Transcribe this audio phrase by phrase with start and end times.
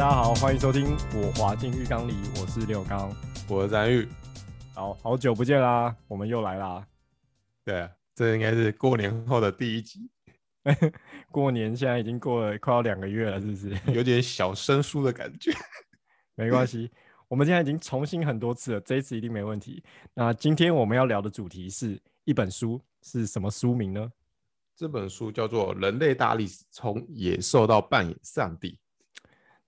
[0.00, 3.14] 大家好，欢迎收听我滑进浴缸里，我是刘刚，
[3.46, 4.08] 我是詹玉。
[4.72, 6.88] 好好久不见啦，我们又来啦。
[7.66, 10.10] 对啊，这应该是过年后的第一集。
[11.30, 13.78] 过年现在已经过了快要两个月了，是不是？
[13.92, 15.52] 有点小生疏的感觉。
[16.34, 16.90] 没关系，
[17.28, 19.84] 我们现在已经重新很多次了，这一次一定没问题。
[20.14, 24.10] 那今天我们要聊的主题是一本书，是什么书名呢？
[24.74, 28.70] 这本书叫做《人类大历史：从野兽到扮演上帝》。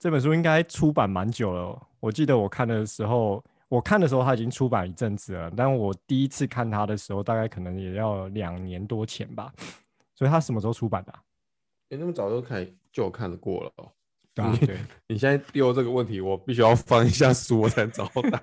[0.02, 9.52] 这本书应该出版蛮久了，我记得我看的时候，我看的时候它已经出版一阵子了，但我第一次看它的时候，大概可能也要两年多前吧。
[10.16, 11.22] 所以它什么时候出版的、啊？
[11.90, 13.92] 哎、欸，那么早就看就看得过了哦。
[14.34, 14.76] 对啊，对。
[15.06, 18.42] 你现在丢这个问题，我必须要翻一下书我才找答。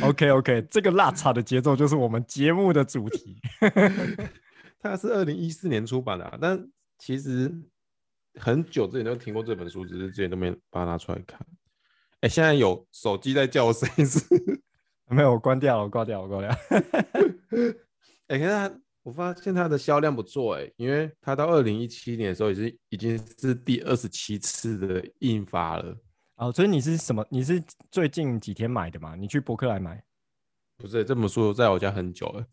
[0.08, 3.36] OK OK，这个拉差的节奏就是我们节目的主题。
[4.80, 6.66] 它是二零一四年出版的、啊，但
[6.98, 7.54] 其实
[8.38, 11.38] 很久之前都听过这本书，只是之前都没把它拿出来看。
[12.20, 14.18] 哎、欸，现在有手机在叫我声音是？
[15.10, 16.50] 没有，我关掉了，我挂掉，我挂掉。
[18.28, 18.70] 哎、欸，可是它，
[19.02, 25.96] 我发现它的销量不错哎，因为它到二零一七年的时候，已经已经是第二十七次的印发了。
[26.36, 27.24] 哦，所以你是什么？
[27.30, 29.14] 你是最近几天买的吗？
[29.16, 30.02] 你去博客来买？
[30.76, 32.46] 不是，这本书在我家很久了。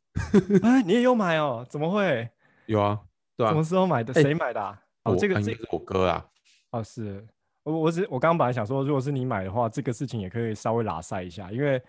[0.64, 1.66] 哎、欸，你也有买哦？
[1.70, 2.30] 怎么会？
[2.68, 3.02] 有啊，
[3.36, 3.50] 对啊。
[3.50, 4.14] 什么时候买的？
[4.14, 4.82] 谁、欸、买的、啊？
[5.06, 6.26] 哦，这个这个是我哥啊。
[6.72, 7.26] 哦，是
[7.64, 11.82] 我我只我刚刚本来想说，如果是你买的话，这个事情也可以稍微拉塞一下，因为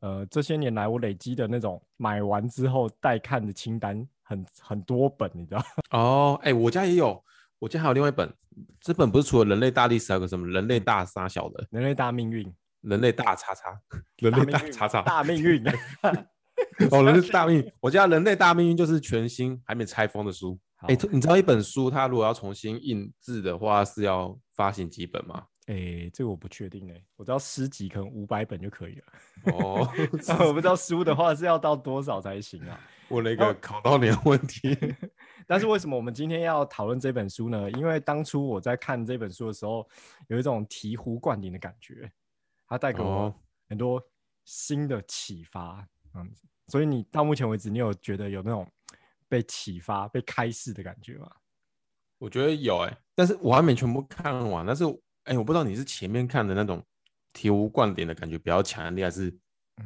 [0.00, 5.62] 呃这些年来我累积的那种买完之后待看的清单很很多本，你知道？
[5.92, 7.22] 哦，哎、欸，我家也有，
[7.58, 8.30] 我家还有另外一本，
[8.80, 11.66] 这本不是除了人类大历史，还有个什么人类大杀小的？
[11.70, 12.52] 人类大命运。
[12.82, 13.80] 人类大叉叉，
[14.20, 15.64] 人类大叉叉，大命运。
[16.92, 20.58] 哦，人类大命运，我家人类大命运就是全新还没拆封的书。
[20.88, 25.46] 哎、欸，你知道一本书它如果要重新印制的话是要发行几本吗？
[25.66, 29.04] 哎、欸，这个我不确定哎、欸，我知道诗集可能五百本就可以了。
[29.52, 29.88] 哦，
[30.46, 32.78] 我不知道书的话是要到多少才行啊？
[33.08, 34.76] 问了一个考到你的问题。
[35.46, 37.70] 但是为什么我们今天要讨论这本书呢？
[37.72, 39.86] 因为当初我在看这本书的时候，
[40.28, 42.10] 有一种醍醐灌顶的感觉。
[42.66, 43.34] 它带给我
[43.68, 44.02] 很多
[44.44, 46.46] 新的启发，这样子。
[46.68, 48.66] 所以你到目前为止，你有觉得有那种
[49.34, 51.28] 被启发、被开示的感觉吗？
[52.18, 54.64] 我觉得有哎、欸，但是我还没全部看完。
[54.64, 54.84] 但是
[55.24, 56.80] 哎、欸，我不知道你是前面看的那种
[57.32, 59.36] 醍醐灌顶的感觉比较强烈，还是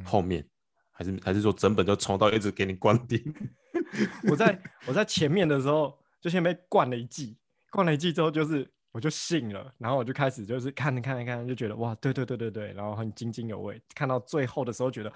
[0.04, 0.50] 后面，嗯、
[0.92, 3.18] 还是还是说整本就冲到一直给你灌顶？
[4.30, 7.38] 我在我在前面的时候就先被灌了一剂，
[7.70, 8.70] 灌了一剂之后就是。
[8.90, 13.80] 我就信了，然后我就开始就是看看看看，就觉得哇，对对对对对，然后很津津有味。
[13.94, 15.12] 看到最后的时候，觉得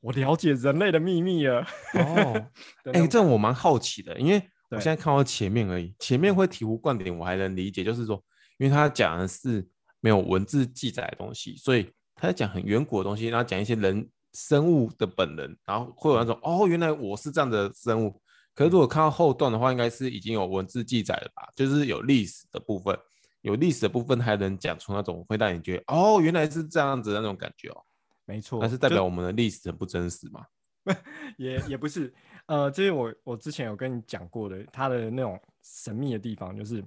[0.00, 1.60] 我了解人类的秘密了。
[1.94, 2.50] 哦，
[2.92, 8.20] 哎、欸，这我蛮好奇的，因为我现在看到前面而已，前面会醍醐灌顶，我还能理解，就是说，
[8.56, 9.68] 因为他讲的是
[10.00, 18.20] 没有文字记载的东西，所以他在讲很远古的东西，然后讲一些人生物的本能，然后会有那种哦，原来我是这样的生物。
[18.58, 21.48] 可是如果看到后段的话，应该是已经有文字记载了吧？
[21.54, 22.98] 就是有历史的部分，
[23.42, 27.80] 有历史的部分还能讲出那种会让你觉得哦，原来是这样子的那种感觉哦。
[28.24, 30.44] 没错，那是代表我们的历史很不真实嘛？
[31.38, 32.12] 也也不是，
[32.46, 36.84] 呃，这是我我之前有跟你讲过的，它的那种神秘的地方，就是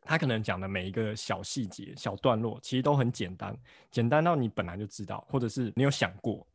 [0.00, 3.54] 他可能讲的每一个小细节、小段落，其实都很简单，
[3.90, 6.46] 简单到你本来就知道，或者是你有想过，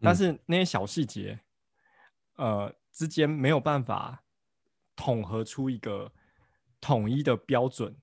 [0.00, 1.38] 但是那些小细节，
[2.38, 2.74] 嗯、呃。
[2.92, 4.22] 之间没有办法
[4.96, 6.10] 统合出一个
[6.80, 7.94] 统一的标准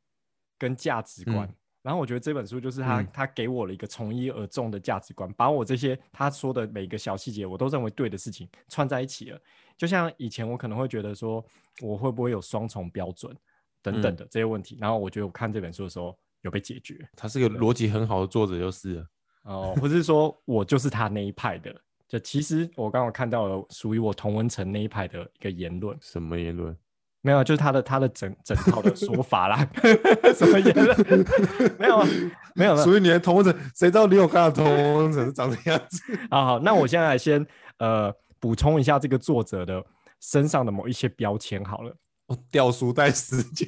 [0.57, 9.39] 跟价值观，嗯、然后我觉得这本书就是他、嗯、他给我了一个从一而终的价值观，把我这些他说的每个小细节我都认为对的事情串在一起了。
[9.77, 11.45] 就像以前我可能会觉得说
[11.81, 13.35] 我会不会有双重标准
[13.81, 17.07] 等等的这些问题，嗯、然后我觉得我看这本书的时候有被解决。
[17.15, 19.07] 他是个逻辑很好的作者，就是了
[19.43, 21.79] 哦，不是说我就是他那一派的。
[22.07, 26.75] 就其实我刚刚看到了属于我同文层那一派的一个言论，什么言论？
[27.21, 29.69] 没有，就是他的他的整整 套的说法啦。
[30.33, 31.25] 什么言论？
[31.77, 32.07] 没有啊，
[32.55, 32.77] 没有。
[32.77, 34.65] 属于你的同文层，谁知道你有看到同
[34.99, 36.01] 文层是长这样子？
[36.31, 37.45] 好好，那我现在先
[37.79, 39.83] 呃补充一下这个作者的
[40.21, 41.93] 身上的某一些标签好了。
[42.27, 43.67] 我掉书袋时间。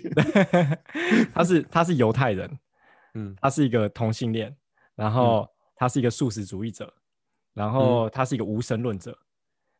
[1.34, 2.60] 他是他是犹太人，
[3.16, 4.56] 嗯，他是一个同性恋，
[4.96, 5.46] 然后
[5.76, 6.94] 他是一个素食主义者。
[7.60, 9.26] 然后他是一个无神论者，嗯、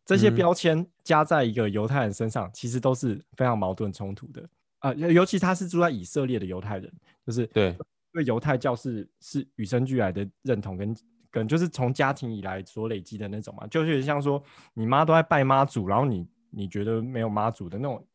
[0.06, 4.42] 这些标签加在一个犹太人身上，其实都是非常矛盾冲突的
[4.80, 4.96] 啊、呃。
[4.96, 6.92] 尤其他是住在以色列的犹太人，
[7.26, 7.74] 就是对
[8.12, 10.94] 对犹太教是是与生俱来的认同跟
[11.32, 14.44] 跟，就是从家庭以来所累积的那种嘛，就是像说
[14.74, 18.06] 你妈都在拜妈祖，然后你你觉得没有妈祖的那种，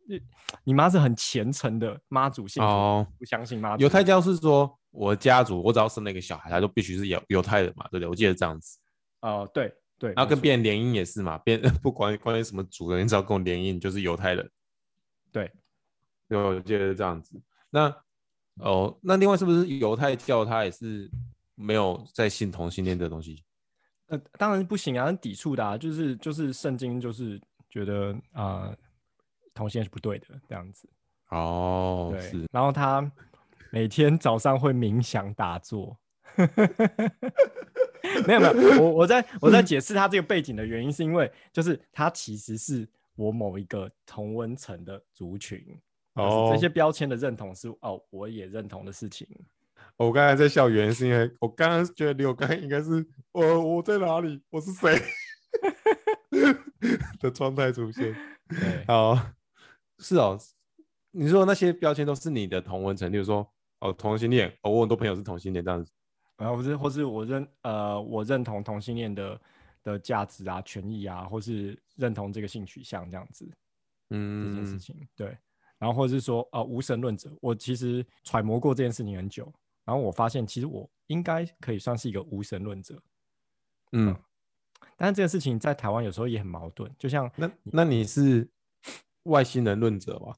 [0.62, 3.82] 你妈是很虔诚的妈祖信徒，哦、不相信妈祖。
[3.82, 8.08] 犹太教是说我家族我只要生了一个小孩，他就必须是犹犹太人嘛，对不对？
[8.10, 8.78] 我记得这样子。
[9.24, 10.12] 哦、呃，对对。
[10.14, 14.50] 然后跟别人联姻也是嘛，别 不管关于什么族的，你只要跟我联姻，就是犹太人。
[15.32, 15.50] 对，
[16.28, 17.40] 对，我记得是这样子。
[17.70, 17.94] 那
[18.56, 21.10] 哦，那另外是不是犹太教他也是
[21.54, 23.42] 没有在信同性恋的东西？
[24.08, 28.76] 呃，当然不行啊，很抵触的啊，就是就是圣经就是觉得啊、呃，
[29.54, 30.88] 同性恋是不对的这样子。
[31.30, 32.46] 哦，对是。
[32.52, 33.10] 然后他
[33.72, 35.98] 每天早上会冥想打坐。
[38.28, 45.64] 没有没有，我我在我在解释他这个背景的原因，是因为就是他其实是我某一个同温层的族群。
[46.14, 49.26] 哦，这些标签的认同是哦，我也认同的事情。
[49.96, 54.96] 我刚才在笑，原因是因为我刚刚觉得刘刚应该是我我在哪里，我是谁
[57.20, 58.14] 的状态出现。
[58.48, 59.18] 对，好，
[59.98, 60.38] 是哦。
[61.16, 63.48] 你说那些标签都是你的同温层，例如说
[63.80, 65.90] 哦同性恋，哦我很多朋友是同性恋这样子，
[66.36, 69.40] 然后或是或是我认呃我认同同性恋的
[69.82, 73.48] 的价值啊、权益啊，或是认同这个性取向这样子，
[74.10, 75.36] 嗯，这件事情对，
[75.78, 79.52] 然后或者是说呃无神论者，我其实揣摩过这件事情很久，
[79.84, 82.94] 然后我发现其实我应该可以算是一个无神论者，
[83.92, 84.16] 嗯，嗯，
[84.96, 88.48] 但是这个事情在台湾有时候也很矛盾，就像那那你是
[89.24, 90.34] 外星人论者吗？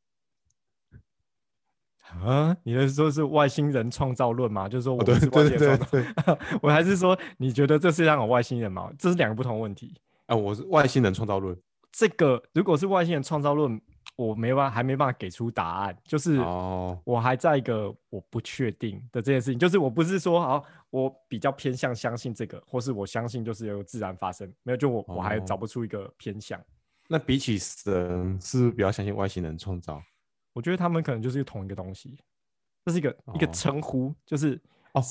[2.24, 4.68] 啊，你的说是外星人创造论吗？
[4.68, 8.90] 就是说我们是外星人创造，对对对对我还是说你觉得这世界上有外星人吗？
[8.98, 9.94] 这是两个不同问题
[10.26, 10.36] 啊。
[10.36, 11.56] 我是外星人创造论，
[11.92, 13.80] 这个如果是外星人创造论，
[14.16, 15.96] 我没办法，还没办法给出答案。
[16.04, 16.38] 就是
[17.04, 26.58] 我还在一个我不确定的这件事情，就是我不是说好，我比较偏向相信这个，或是我相信就是有自然发生，没有就我我还找不出一个偏向。
[27.08, 30.00] 那比起神，是不是比较相信外星人创造？
[30.56, 32.16] 我觉得他们可能就是同一个东西，
[32.82, 34.58] 这是一个、哦、一个称呼，就是
[34.94, 35.02] 哦、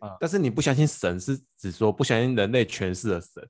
[0.00, 0.10] 嗯。
[0.18, 3.48] 但是你不相信神，是指说不相信人类诠释的神，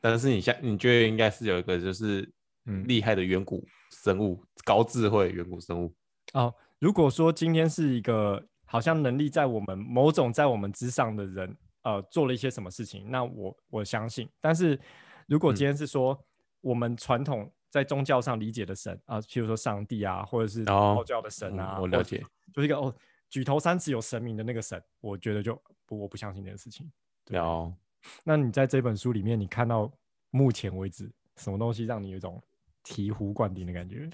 [0.00, 2.26] 但是你相你觉得应该是有一个就是
[2.64, 5.94] 嗯厉害的远古生物、嗯，高智慧远古生物
[6.32, 6.54] 哦。
[6.78, 14.26] 如果说今天是一个好像能力在我们某种在我们之上的人，呃，做了一些什么事情，那我我相信。
[14.40, 14.80] 但是
[15.26, 16.24] 如果今天是说、嗯、
[16.62, 17.52] 我们传统。
[17.70, 22.18] 在宗教上理解的神啊，譬如说上帝啊，或者是道教的神啊，哦嗯、我了解，
[22.52, 22.94] 就是一个哦，
[23.28, 25.54] 举头三尺有神明的那个神，我觉得就
[25.86, 26.90] 不，我不相信这件事情。
[27.24, 27.40] 对。
[28.24, 29.92] 那你在这本书里面，你看到
[30.30, 32.42] 目前为止什么东西让你有一种
[32.82, 34.08] 醍醐灌顶的感觉？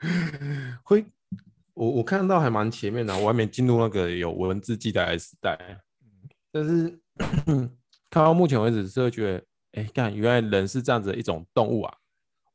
[0.82, 1.04] 会，
[1.74, 5.78] 我我看到还蛮前面的，我还没进入那个有文字记载的时代。
[6.50, 6.98] 但是
[8.08, 9.38] 看到目前为止，是会觉得，
[9.72, 11.98] 哎、欸，看原来人是这样子的一种动物啊。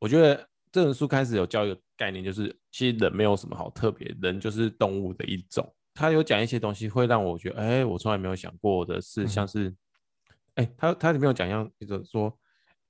[0.01, 5.71] 我觉得这本书开始有教一个概念，就是其实人没有什么好特别，人就是动物的一种。
[5.93, 9.71] 他有讲一些东西，会让我觉得，哎，我从来没有想过的是，像是，
[10.55, 12.35] 哎，他他里面有讲一样，就是说，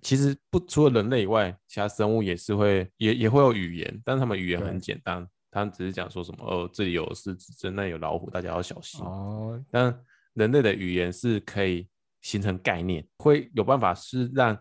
[0.01, 9.03] 其实不除了人类以外，其他生物也是会，也也会有语言，但是他们语言很简单，他们只是讲说什么，哦，这里有狮子，这那里有老虎，大家要小心。
[9.03, 9.61] 哦。
[9.69, 10.01] 但
[10.35, 11.89] 人类的语言是可以
[12.21, 14.57] 形成概念，会有办法是让。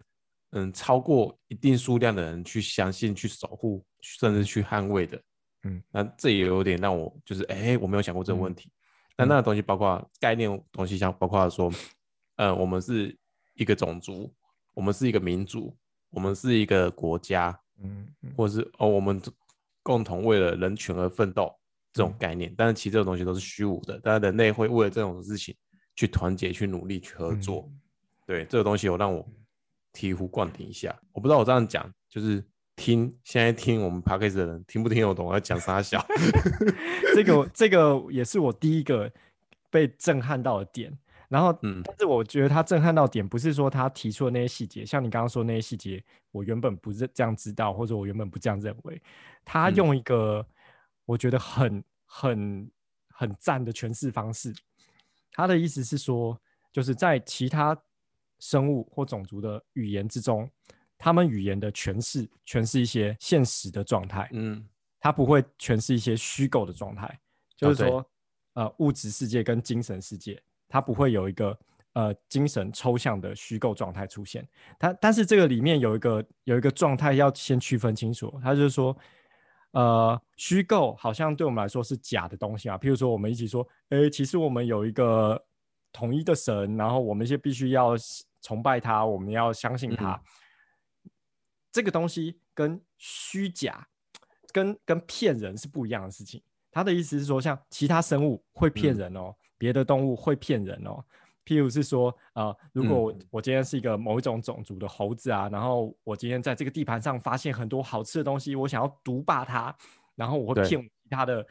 [0.52, 5.22] 嗯，超过一定数量的人去相信、去守护，甚至去捍卫的，
[5.62, 8.68] 嗯，那这也有点让我就是，哎、欸，我没有想过这个问题。
[8.68, 11.72] 嗯、但那个东西包括概念东西，像包括说，
[12.34, 13.16] 呃，我们是
[13.54, 14.34] 一个种族，
[14.74, 15.72] 我们是一个民族，
[16.10, 19.22] 我们是一个国家，嗯，嗯或者是哦，我们
[19.84, 21.54] 共同为了人权而奋斗
[21.92, 22.50] 这种概念。
[22.50, 25.54] 嗯、但是其实这种东西都是虚无的，但是人类会为了这种事情
[25.94, 27.68] 去团结、去努力、去合作。
[27.68, 27.80] 嗯、
[28.26, 29.24] 对，这个东西有让我。
[29.92, 32.44] 醍醐灌顶一下，我不知道我这样讲，就是
[32.76, 36.04] 听现在听我们 podcast 的人听不听得懂我在讲啥笑？
[37.14, 39.12] 这个这个也是我第一个
[39.68, 40.96] 被震撼到的点。
[41.28, 49.00] 然后，嗯，但是我觉得他震撼到点不是说他提出的那些细节，像你刚刚说那些细节，我原本不是这样知道，或者我原本不这样认为。
[49.44, 50.44] 他用一个
[51.04, 52.68] 我觉得很很
[53.10, 54.52] 很赞的诠释方式，
[55.32, 56.40] 他的意思是说，
[56.72, 57.76] 就是在其他。
[58.40, 60.50] 生物或种族的语言之中，
[60.98, 64.66] 他们语言的诠释，诠释一些现实的状态，嗯，
[64.98, 67.20] 它不会诠释一些虚构的状态，
[67.56, 68.06] 就是说，哦、
[68.54, 71.58] 呃，物质世界跟精神世界，它不会有一个
[71.92, 74.46] 呃精神抽象的虚构状态出现。
[74.78, 78.96] 它但是这个里面有一个有一个状态要先区分清楚，它就是说，
[79.72, 85.42] 呃，虚构好像对我们来说是假的东西啊，譬如说我们一起说，诶，其实我们有一个
[85.92, 87.94] 统一的神，然后我们就必须要。
[88.42, 90.12] 崇拜他，我们要相信他。
[90.12, 91.10] 嗯、
[91.70, 93.86] 这个东西跟虚假、
[94.50, 96.42] 跟跟骗人是不一样的事情。
[96.70, 101.04] 他的意思是说，像其他生物会骗人哦，别的动物会骗人哦。
[101.44, 109.76] 譬如是说，呃，如果我，我今天是一个某一种种族的猴子啊，然后我今天在这个地盘上发现很多好吃的东西，我想要独霸它，
[110.14, 111.46] 然后我会骗其他的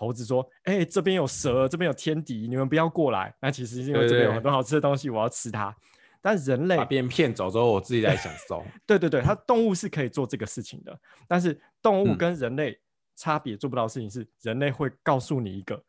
[0.00, 3.34] 猴子说，哎、欸，这边有蛇，这边有天敌，你们不要过来。
[3.38, 5.76] 那其实是因为这边有很多好吃的东西，我要吃它。
[6.22, 8.64] 但人类把别人骗走之后，我自己在享受。
[8.86, 12.80] 对对对，它动物是可以做这个事情的，但是动物跟人类
[13.14, 15.84] 差别做不到的事情是，人类会告诉你一个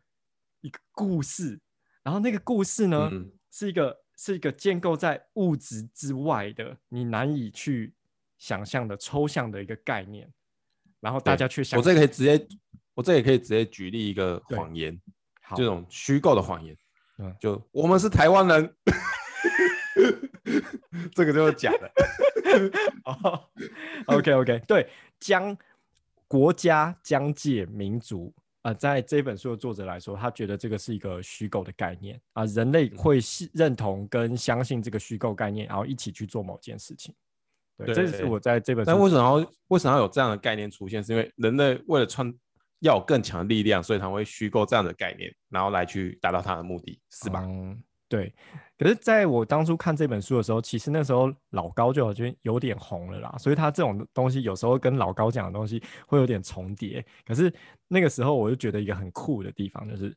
[0.59, 1.57] 一个故事，
[2.03, 3.09] 然后那个故事呢？
[3.11, 7.93] 嗯是一个是一个建构在物质之外的，你难以去
[8.37, 10.31] 想象的抽象的一个概念，
[11.01, 11.77] 然后大家去想。
[11.77, 12.47] 我这个可以直接，
[12.93, 14.99] 我这也可以直接举例一个谎言，
[15.55, 16.77] 这种虚构的谎言。
[17.17, 18.75] 嗯，就我们是台湾人，
[21.13, 21.91] 这个就是假的。
[23.05, 23.43] 哦
[24.07, 25.55] ，OK OK，对，将
[26.27, 28.33] 国家、疆界、民族。
[28.63, 33.17] 啊、呃，在这本书的作者来说，他觉得这个是一个虚构的概念啊、呃，人类会
[33.53, 37.11] 认同跟相信这个虚构概念，然后一起去做某件事情。
[37.75, 38.91] 对，对这是我在这本书。
[38.91, 41.03] 但为什么要为什么要有这样的概念出现？
[41.03, 42.31] 是因为人类为了创
[42.81, 47.41] 要有更强的力量，所以他会虚构这样的概念，然后来去达到他的目的，是吧？
[47.43, 48.33] 嗯对，
[48.77, 57.01] 可是在我当初看这本书的时候，其实那时候老高就觉得有点红了啦，所以他这种东西有时候跟老高讲的东西会有点重叠。
[57.25, 57.53] 可是
[57.87, 60.13] 那个时候我就觉得一个很酷的地方，就是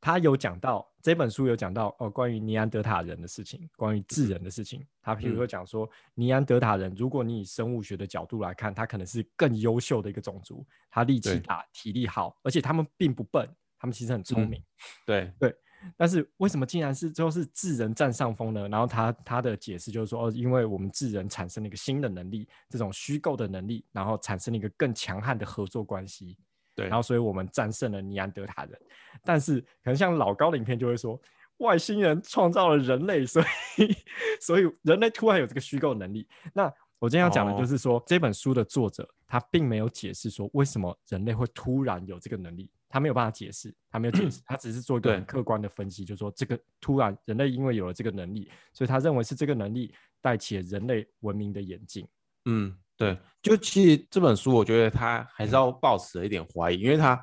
[0.00, 4.84] 他有讲到这本书有讲到哦，关于尼安德塔人的事情，关于智人的事情。
[5.02, 14.58] 他譬如说讲说，尼安德塔人，如果你以生物学的角度来看，他可能是更优秀的一个种族，他力气大，体力好，而且他们并不笨，他们其实很聪明。
[14.60, 14.64] 嗯、
[15.06, 15.54] 对对。
[15.96, 18.68] 但是为什么竟然是最后是智人占上风呢？
[18.68, 26.36] 然后他他的解释就是说，哦，因为我们智人产生了一个新的能力，这种虚构的能力，然后产生了一个更强悍的合作关系。
[26.74, 28.80] 对，然后所以我们战胜了尼安德塔人。
[29.24, 31.20] 但是可能像老高的影片就会说，
[31.58, 33.42] 外星人创造了人类，所
[33.76, 33.96] 以
[34.40, 36.26] 所以人类突然有这个虚构能力。
[36.52, 42.70] 那我今天要讲的就是说，哦，这本书的作者他并没有解释说为什么人类会突然有这个能力。
[42.92, 52.04] 他没有办法解释，他没有解释， 他只是做一个很客观的分析，就是说这个突然人类因为有了这个能力，所以他认为是这个能力带起了人类文明的演进。
[52.46, 57.18] 嗯，对，就其实这本书我觉得他还是要抱持了一点怀疑，因为他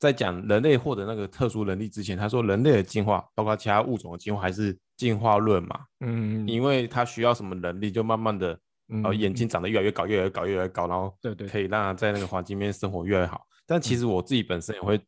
[0.00, 5.78] 在讲人类获得那个特殊能力之前，他说人类的进化，包括其他物种的进化，还是进化论嘛。
[6.00, 8.58] 嗯，因为他需要什么能力，就慢慢的，
[9.04, 13.46] 呃，眼睛长得越来越高，越来越高，越来越高，然后对对，可以让他在那个环境里面生活越来越好。
[13.64, 15.00] 但其实我自己本身也会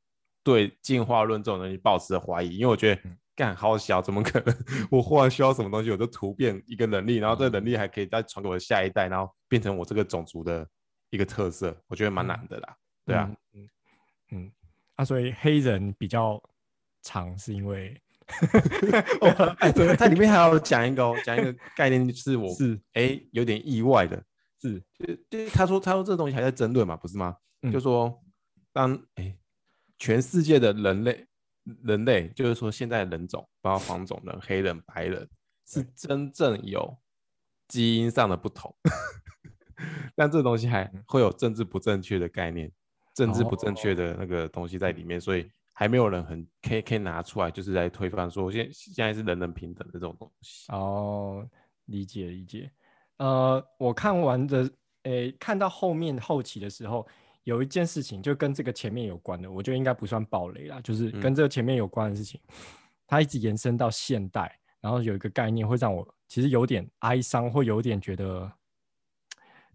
[0.45, 3.01] 对进化论这种东西抱持着怀疑，因为我觉得
[3.43, 4.55] 干好小，怎么可能？
[4.89, 10.65] 我忽然需要什么东西，我就突变一个能力，然后这个能力还可以再传给我的下一代，然后变成我这个种族的
[11.11, 12.77] 一个特色，我觉得蛮难的啦。
[13.05, 13.69] 对啊，嗯
[14.31, 14.53] 嗯，
[14.95, 16.41] 啊，所以黑人比较
[17.03, 18.01] 长，是因为，
[19.59, 24.23] 哎，对，它里面还要讲一个讲一个 概念，就是我是哎有点意外的，
[24.61, 27.37] 是，就就他说他说这东西还在争论嘛，不是吗？
[27.73, 28.17] 就说。
[28.75, 29.39] 当哎、欸，
[29.99, 31.27] 全世界的人类，
[31.85, 35.29] 人类就是说现在的人种，包括黄种人、黑人、白人，
[35.67, 36.99] 是真正有
[37.69, 38.75] 基因上的不同，
[40.17, 42.71] 但这东西还会有政治不正确的概念，
[43.15, 50.71] 政治不正确的那个东西在里面，所以还没有人很可以可以拿出来，就是来推翻说现现在是人人平等的这种东西。
[50.73, 51.49] 哦，
[51.87, 52.71] 理解理解。
[53.19, 54.63] 呃，我看完的，
[55.05, 57.07] 诶、欸，看到后面后期的时候。
[57.45, 62.55] 有一件事情就跟这个前面有关的，我觉得应该不算暴雷啦，就是跟这个前面有关的事情，嗯、
[63.07, 68.51] 它一直延伸到现代，然后有一个概念会让我其实有点哀伤，会有点觉得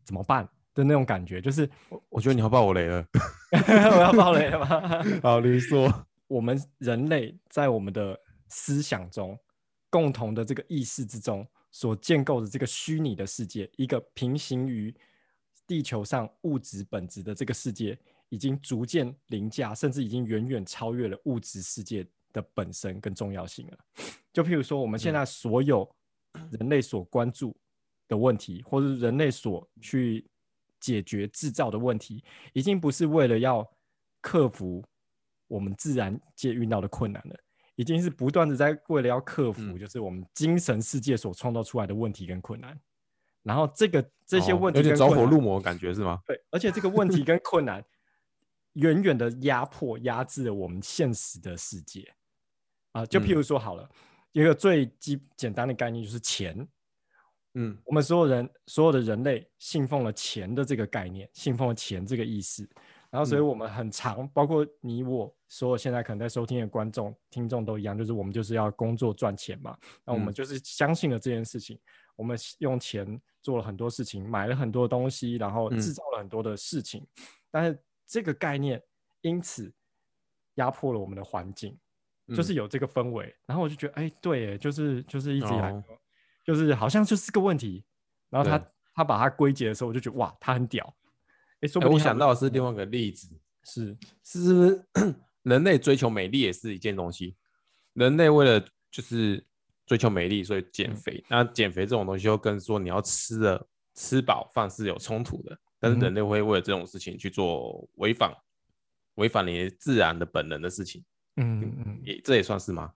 [0.05, 3.05] 怎么办的那种感觉，就是我我觉得你要爆我雷了，
[3.51, 5.03] 我要爆雷了吗？
[5.21, 5.91] 好，你说，
[6.27, 9.37] 我们人类在我们的思想中，
[9.89, 14.95] 共同的这个意识之中所建构的这个虚拟的世界，一个平行于。
[15.67, 23.77] 地球上物质本质的这个世界已经逐渐凌驾，甚至已经远远超越了物质世界的本身跟重要性了。
[24.31, 25.87] 就譬如说，我们现在所有
[26.51, 27.55] 人类所关注
[28.07, 30.25] 的问题，或者人类所去
[30.79, 33.67] 解决制造的问题，已经不是为了要
[34.21, 34.83] 克服
[35.47, 37.35] 我们自然界遇到的困难了，
[37.75, 42.79] 已经是不断的在为了要克服，就是我们精神世界所创造出来的问题跟困难。
[43.47, 46.19] 然后这个这些问题、哦、有点着火入魔的感觉是吗？
[46.27, 47.83] 对，而且这个问题跟困难
[48.73, 52.01] 远远的压迫压制了我们现实的世界
[52.91, 53.07] 啊、呃！
[53.07, 53.89] 就譬如说好了，嗯、
[54.33, 56.67] 一个最基简单的概念就是钱。
[57.53, 62.69] 嗯，我们所有人所有的人类信奉了钱的这个概念，信奉了钱这个意思。
[63.09, 69.75] 然然后所以我们很长，嗯、包括你我所有现在可能在收听的观众听众都一样，就是我们就是要工作赚钱嘛，
[70.05, 71.81] 那我们就是相信了这件事情，嗯、
[72.17, 78.83] 我们用钱做了很多事情，买了很多东西，然后制造了很多的事情，嗯、但是这个概念
[79.21, 79.73] 因此
[80.55, 81.79] 压迫了我们的环境。
[82.35, 85.81] 就是有这个氛围，嗯、然后我就觉得，哎，对，就是就是一直以来，哦、
[86.43, 87.85] 就是好像就是个问题。
[88.29, 90.93] 然后他他把它归结的时候，我就觉得哇，他很屌。
[91.61, 93.29] 哎，说不定我想到的是另外一个例子，
[93.63, 94.85] 是是不是
[95.43, 97.37] 人类追求美丽也是一件东西？
[97.93, 98.59] 人类为了
[98.91, 99.41] 就是
[99.87, 101.17] 追求美丽，所以减肥。
[101.17, 108.31] 嗯、那减肥这种东西又跟说你要吃的吃饱饭是有冲突的，但是人类会为了这种事情去做违反
[109.15, 111.03] 违反你自然的本能的事情。
[111.37, 112.91] 嗯嗯嗯，也这也算是吗？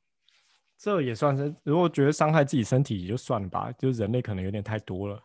[0.78, 1.54] 这也算是。
[1.64, 5.24] 如果觉得伤害自己身体也就算了吧，就是人类可能有点太多了。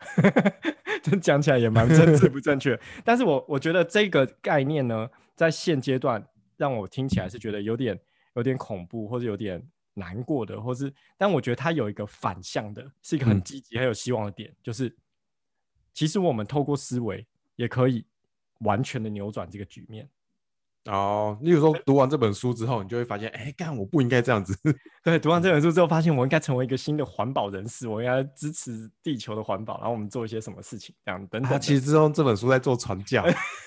[1.03, 2.79] 这讲起来也蛮政治不正确。
[3.05, 6.23] 但是我我觉得这个概念呢，在现阶段
[6.57, 7.99] 让我听起来是觉得有点
[8.35, 9.67] 有点恐怖，或者有点
[9.99, 14.95] 难过的，或是，但我觉得它有一个反向的，是一个很积极、很有希望的点，嗯、就是
[15.95, 17.27] 其实我们透过思维
[17.57, 18.05] 也可以
[18.59, 20.07] 完全的扭转这个局面。
[20.87, 24.57] 哦，例如说读完这本书之后，你就会发现，哎，干我不应该这样子。
[25.03, 31.51] 对，读完这本书之后，发现我应该成为一个新的环保人士，我应该支持地球的环保，然后我们做一些什么事情，这样等等。
[31.51, 33.25] 他其实之后这本书在做传教，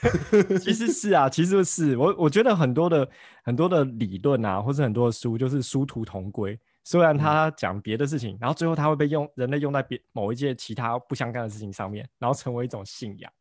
[0.62, 3.08] 其实是啊，其实是我我觉得很多的
[3.44, 6.60] 很多的理论啊，或是很多的书，就是殊途同归。
[6.86, 13.32] 虽然他讲别的事情，嗯、然后最后他会被用人类用在别某一件其他不相干的事情上面，然后成为一种信仰，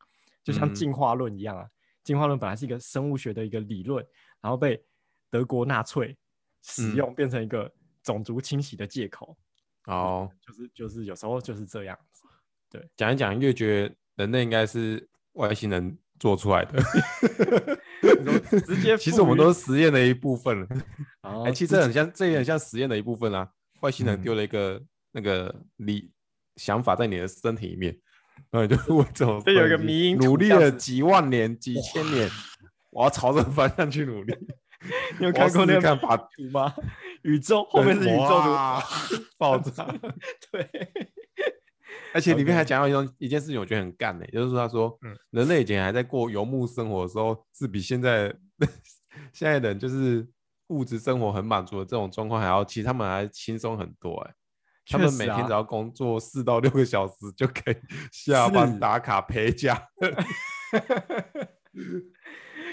[0.44, 1.62] 就像进化论一样啊。
[1.62, 1.70] 嗯
[2.08, 4.02] 进化论本来是一个生物学的一个理论，
[4.40, 4.82] 然后被
[5.28, 6.16] 德国纳粹
[6.62, 7.70] 使用，变成一个
[8.02, 9.36] 种族清洗的借口。
[9.84, 12.22] 哦、嗯，就是就是有时候就是这样子。
[12.70, 16.80] 对，讲一讲越觉得人类应该是外星人做出来的。
[18.64, 20.66] 直接， 其实我们都是实验的一部分。
[21.21, 23.47] 哎、哦，其实很像，这也很像实验的一部分啊。
[23.80, 26.10] 外星人丢了一个、嗯、那个理
[26.56, 27.94] 想法在你的身体里面。
[28.50, 32.28] 那你就问这种，这有一个迷因，努力了几万年、几千年，
[32.90, 34.34] 我要朝着方向去努力。
[35.18, 36.72] 你有看过那个法图吗？
[37.22, 39.84] 宇宙后面是宇宙图爆炸。
[40.52, 40.70] 对，
[42.14, 44.96] 而且里面还讲到一种一件事情，我觉得很干的，就是说他说，
[45.30, 48.32] 人类以前还在过游牧生活的时候，是比现在
[49.32, 50.26] 现在人就是
[50.68, 54.34] 物质生活很满足的这种状况还要，其实他们还轻松很多哎。
[54.88, 57.76] 他们每天只要工作四到六个小时就可以
[58.10, 59.80] 下班打卡陪家，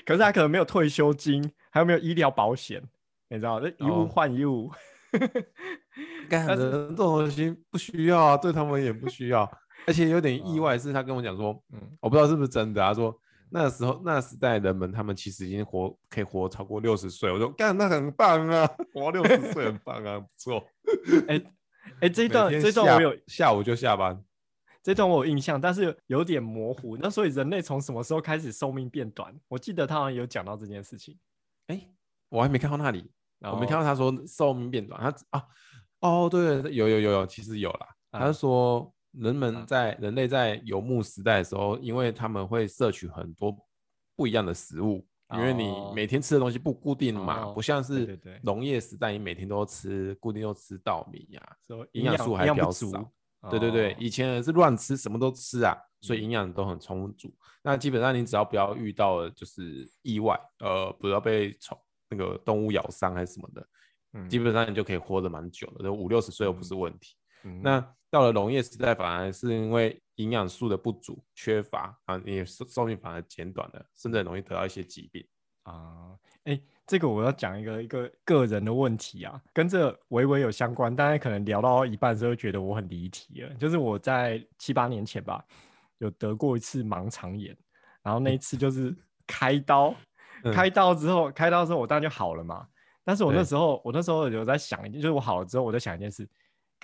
[0.05, 2.81] 可是他可能没有退休金，还有没有医疗保险？
[3.27, 4.71] 你知道，这一物换一物。
[6.29, 9.49] 干人这种东西不需要啊，对他们也不需要。
[9.87, 12.81] 而且有点意外，是他跟我讲说，嗯，我不知道是不是真的。
[12.81, 13.17] 他说
[13.49, 17.31] 那个时候那个时代人们，他们其实已经活可以活超过六十岁。
[17.31, 20.63] 我说干，那很棒啊，活六十岁很棒啊，不错。
[21.27, 21.41] 哎。
[22.01, 24.21] 哎，这一段这一段我有下午就下班，
[24.83, 26.97] 这段我有印象，但是有点模糊。
[26.97, 29.33] 那所以人类从什么时候开始寿命变短？
[29.47, 31.17] 我记得他好像有讲到这件事情。
[31.67, 31.89] 哎，
[32.29, 35.01] 我还没看到那里，哦、我没看到他说寿命变短。
[35.01, 35.45] 他啊，
[36.01, 37.87] 哦，对，有有有有，其实有啦。
[38.11, 43.55] 啊、他是说人们在、啊、人类在游牧时代的时候，因为他们会摄取很多
[44.15, 45.07] 不一样的食物。
[45.33, 51.41] 因为你每天吃的东西不固定嘛，不像是农业时代，你每天都吃固定，都吃稻米呀，
[51.93, 53.11] 营养素还比较少。
[53.49, 57.31] 对对对，以前是乱吃，什么都吃啊，所以营养都很充足。
[57.63, 67.15] 那基本上你只要不要遇到就是意外，呃，不要被虫那个动物咬伤还是什么的，基本上你就可以活得蛮久的，就五六十岁又不是问题。
[67.61, 75.25] 那到了农业时代，反而是因为营养素的不足、缺乏啊，你寿寿命反而减短了，甚至很容易得到一些疾病
[75.63, 76.15] 啊。
[76.45, 83.53] 哎、欸，这个我要讲一个一个个人的问题啊，跟这微微有相关，大家可能聊到一半的时候觉得我很离题了。
[83.55, 85.43] 就是我在七八年前吧，
[85.97, 87.55] 有得过一次盲肠炎，
[88.01, 88.95] 然后那一次就是
[89.27, 89.93] 开刀，
[90.43, 92.65] 嗯、开刀之后，开刀之后我当然就好了嘛。
[93.03, 96.27] 但是我那时候，我那时候有在想就是我好了之后，我在想一件事。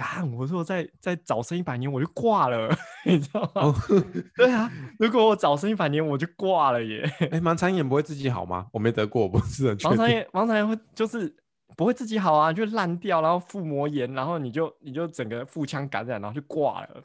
[0.02, 0.32] 干！
[0.34, 3.76] 我说再再早生一百年我就挂了， 你知道吗？Oh.
[4.36, 7.04] 对啊，如果我早生一百年我就挂了耶。
[7.20, 8.66] 哎、欸，盲肠炎不会自己好吗？
[8.74, 9.78] 我没得过，不是很。
[9.78, 11.32] 盲肠炎，盲肠炎会就是
[11.78, 16.88] 不会自己好啊，就烂掉，然后腹膜炎，然后你就你就整个腹腔感染，然后就挂了。
[16.96, 17.04] 哦、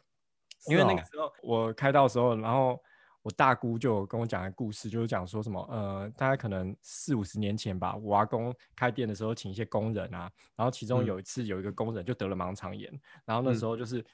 [0.70, 2.80] 因为那个时候我开刀的时候，然后。
[3.26, 14.04] 我大姑就有跟我讲个故事，就是讲说什么，呃，大概可能四五十年前吧，我阿公开店的时候请一些工人啊，然后其中有一次有一个工人就得了盲肠炎，嗯、然后那时候就是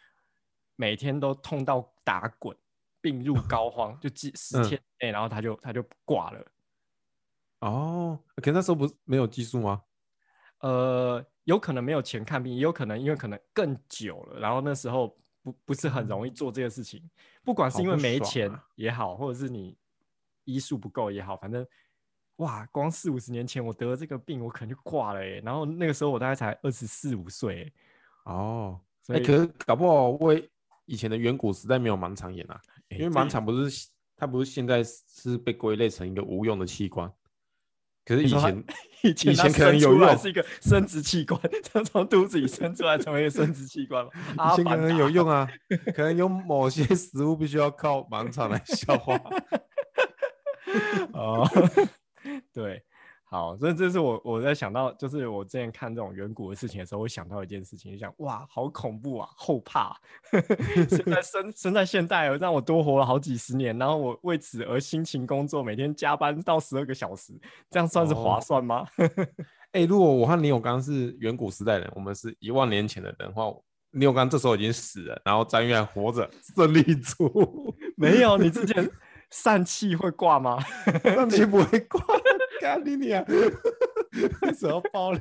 [0.77, 2.57] 每天都痛到打滚，
[3.03, 6.47] 病入 膏肓，就几十天内，然后他就他就挂了，
[7.61, 9.83] 哦，可是那时候不是没有技术吗？
[10.61, 17.11] 呃，有可能没有钱看病，也有可能因为可能更久了，然后那时候不不是很容易做这个事情。
[17.45, 19.77] 不管是因为没钱也好，好啊、或者是你
[20.45, 21.67] 医术不够也好，反正
[22.37, 25.41] 哇，光四五十年前我得了这个病，我可能就挂了哎。
[25.45, 27.73] 然后那个时候我大概才二十四五岁
[28.25, 30.51] 哦，哎、欸，可是搞不好为
[30.87, 37.13] 以前的远古时代没有盲肠炎啊，欸、因为盲肠不是它不是现在是被归类成一个无用的器官。
[38.05, 38.65] 可是 以前，
[39.03, 41.41] 以前，以前可能有用，是一个生殖器官，
[41.73, 44.05] 它从肚子里生出来成为一个生殖器官
[44.53, 45.49] 以前可能有用啊，
[45.95, 49.15] 可能有某些食物必须要靠盲肠来消化。
[51.13, 51.87] 哦，对。
[53.53, 59.95] 好，所以这是我我在想到，就是我之前看这种远古的事情的时候，我想到一件事情，就想哇，好恐怖啊，后怕。
[60.89, 67.33] 现在 生生在现代，让我多活了好几十年，然后我为此而辛勤工作，每天加班到十二个小时，
[67.71, 68.87] 这样算是划算吗？
[69.73, 73.53] 哎、如果我和林永刚是远古时代人，我们是一万年前的人的话，
[73.93, 78.89] 林永刚这时候已经死了，然后张玉还活着，胜利组没有，你之前
[79.31, 80.59] 疝气会挂吗？
[81.03, 82.03] 疝气不会挂。
[82.63, 83.25] 干你娘！
[84.43, 85.21] 为什么爆料？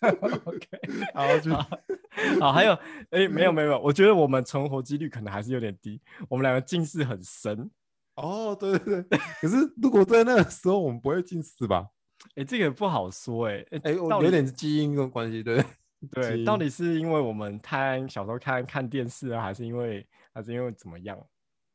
[0.44, 0.66] OK，
[1.14, 2.52] 好，就好。
[2.52, 2.72] 还有，
[3.10, 6.00] 哎、欸，没有，没有，我觉得我们存活几率可能还是有点低。
[6.28, 7.70] 我们两个近视很深。
[8.16, 9.18] 哦，对对对。
[9.40, 11.86] 可是如果在那个时候，我们不会近视吧？
[12.30, 13.64] 哎、欸，这个不好说、欸。
[13.70, 15.64] 哎，哎，有点基因的关系，对
[16.10, 16.44] 对。
[16.44, 21.16] 到底是因为我们看小时候看看电视啊，还是因为还是因为怎么样？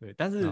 [0.01, 0.51] 对，但是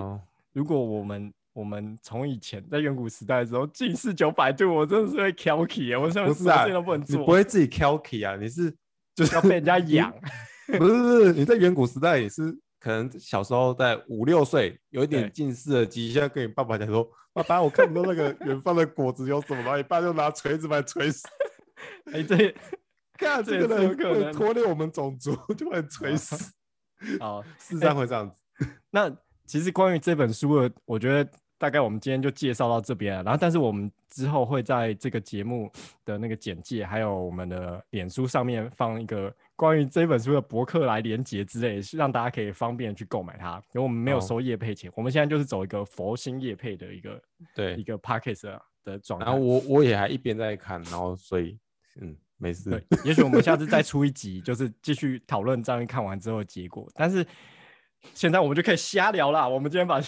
[0.53, 1.33] 如果我们。
[1.55, 5.99] 我们从以前在远古时代的时候，近视九百度，我真的是会挑起啊！
[6.01, 8.35] 我现在什么事都不能做，你不会自己挑起啊？
[8.35, 8.69] 你是
[9.15, 10.13] 就是要被人家养？
[10.77, 21.25] 不是不是，你在远古时代也是可能小时候在五六岁有一点近视的迹象，跟你爸爸讲说：“爸爸，我看不到那个远方的果子有什么。”然后你爸就拿锤子把你锤死。
[22.11, 22.53] 哎，这
[23.17, 26.51] 看 这个人会拖累我们种族，就把你锤死。
[27.17, 28.37] 好，事实上会这样子。
[28.91, 29.09] 那
[29.45, 31.31] 其实关于这本书的，我觉得。
[31.57, 35.71] 大概我们今天就介绍到这边，然后但是我们之后会在这个节目
[36.03, 43.55] 的那个简介，还有我们的脸书上面放一个关于这本书的博客来连接之类，让大家可以方便去购买它。
[43.73, 47.21] 因为我们没有收业配钱，哦，我们现在就是走一个佛心业配的一个
[47.55, 49.25] 对一个 podcast 的状态。
[49.25, 51.57] 然后我我也还一边在看，然后所以
[52.01, 52.69] 嗯没事。
[52.69, 57.25] 对，也许我们下次再 出一集，就是继续讨论张宇看完之后的结果，但是。
[58.13, 59.47] 现在我们就可以瞎聊啦。
[59.47, 59.99] 我们今天把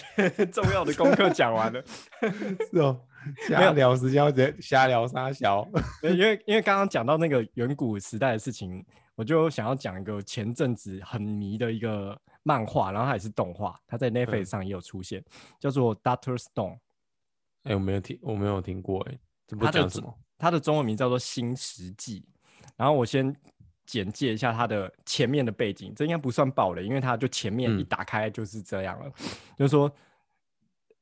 [0.52, 1.82] 重要的功课讲完了。
[2.70, 3.00] 是哦，
[3.48, 5.66] 瞎聊时间，直接瞎聊三小。
[6.02, 8.84] 因为因为刚刚讲到那个远古时代的事情，
[9.14, 15.24] 我就想要讲一个前阵子很迷的一个漫画，然后它也是动画，它在 Netflix 上也有出现，
[15.58, 16.78] 叫做 Doctor Stone。
[17.64, 20.14] 哎、欸，我没有听，我没有听过、欸，哎，这不讲什么？
[20.38, 22.20] 它的中文名叫做《新石纪》。
[22.76, 23.34] 然后我先。
[23.88, 29.10] 简介一下它的前面的背景，这应该不算暴雷，因为它就前面一打开就是这样了。
[29.20, 29.90] 嗯、 就是说，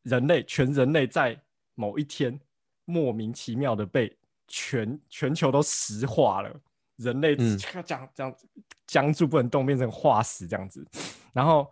[0.02, 1.36] 人类全人类在
[1.74, 2.38] 某一天
[2.84, 6.60] 莫名其妙的被全全球都石化了，
[6.98, 8.34] 人类这样这样
[8.86, 10.86] 僵住不能动，变成化石这样子。
[11.32, 11.68] 然后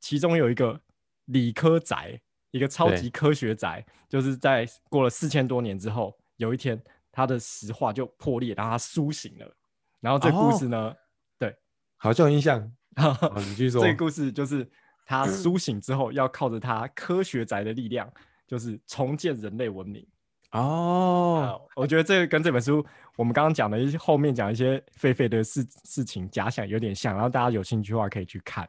[0.00, 0.78] 其中有一个
[1.24, 6.78] 理科宅，一个超级科学宅，就是在过了四千多年之后，有一天
[7.10, 9.54] 他的石化就破裂，然后他苏醒了。
[10.00, 10.96] 然后这故事呢，哦、
[11.38, 11.56] 对，
[11.96, 12.60] 好像有印象。
[13.36, 14.68] 你继续说，这个故事就是
[15.06, 18.12] 他 苏醒之后，要靠着他科学宅的力量，
[18.46, 20.04] 就是重建人类文明。
[20.52, 22.84] 哦，我觉得这个跟这本书
[23.16, 28.68] 我们刚刚讲的一些后面讲一些狒狒的事事情假想有点像，然后大家有兴趣的话可以去看。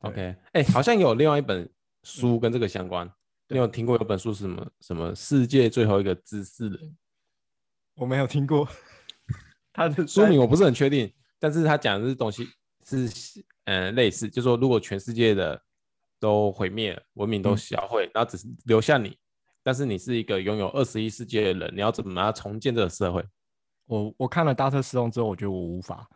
[0.00, 1.66] OK，哎，好像有另外一本
[2.02, 3.06] 书跟这个相关。
[3.06, 3.12] 嗯、
[3.48, 6.96] 你有听过有本书是什么什么世界最后一个知识人？
[7.94, 8.68] 我没有听过。
[9.74, 12.48] 他的书名我不是很确定，但是他讲的这东西
[12.84, 13.08] 是
[13.64, 15.60] 嗯类似，就是说如果全世界的
[16.20, 19.16] 都毁灭了，文明都销毁，嗯，然后只是留下你，
[19.62, 23.24] 但是你是一个拥有二十一世纪的人，你要怎么样重建这个社会？
[23.86, 26.08] 我我看了《大特斯隆》之后，我觉得我无法，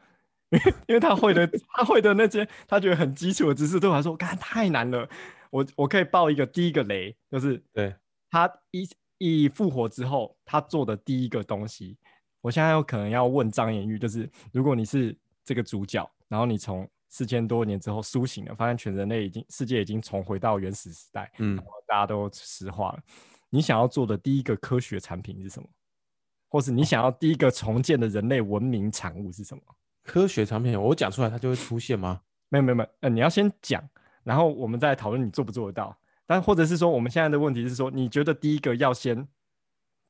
[0.51, 5.09] 因为 因为他会的他会的那些他觉得很基础的知识对我来说，干太难了。
[5.51, 7.95] 我我可以爆一个第一个雷，就是对
[8.31, 8.89] 他一
[9.19, 11.97] 一复活之后，他做的第一个东西。
[12.47, 15.13] 我现在有可能要问张延玉，就是如果你是
[15.45, 23.01] 这个主角，然后你从四千多年之后苏醒了，发现全人类已经世界已经重回到原始时代，嗯，然后大家都石化了，
[23.51, 25.69] 你想要做的第一个科学产品是什么？
[26.49, 29.63] 或是你想要第一个重建的人类文明产物是什么？
[30.05, 32.21] 科学产品，我讲出来它就会出现吗？
[32.49, 33.83] 没有没有没有，呃，你要先讲，
[34.23, 35.99] 然后我们再讨论你做不做得到。
[36.25, 39.27] 但或者是说，我们现在的问题是说，你觉得第一个要先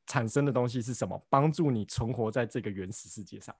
[0.06, 1.20] 产生的东西是什么？
[1.28, 3.54] 帮助你存活在这个原始世界上。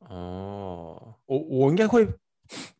[0.00, 2.08] 哦，我我应该会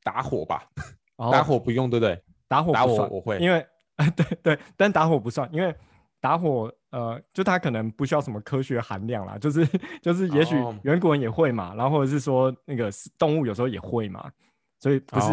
[0.02, 0.68] 打火吧？
[1.16, 2.22] 哦、打火不用，对不对？
[2.46, 3.66] 打火，打火我会，因为
[4.16, 5.74] 对对，但打火不算，因为
[6.20, 9.66] 打火呃，就它可能不需要什么科学含量啦，就是
[10.00, 10.54] 就是，也许
[10.84, 14.30] 远古人也会嘛，然后或者是说那个动物有时候也会嘛，
[14.78, 15.26] 所以不是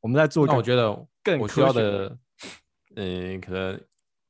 [0.00, 0.44] 我们在做。
[0.46, 2.18] 那我觉得更我需要的，
[2.96, 3.80] 嗯，可能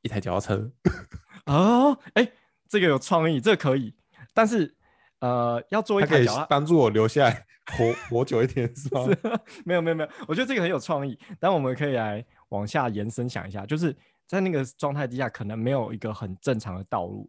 [0.02, 0.70] 一台脚踏车。
[1.48, 2.32] 哦，哎、欸，
[2.68, 3.94] 这个有创意，这个可以，
[4.32, 4.74] 但是。
[5.20, 7.44] 呃，要做一台脚踏，帮助我留下来
[7.76, 9.02] 活活久一点，是吗？
[9.10, 11.18] 是没有没有没有，我觉得这个很有创意。
[11.40, 13.92] 但我们可以来往下延伸想一下，就是
[14.28, 17.28] 在那个状态之下，可能没有一个很正常的道路。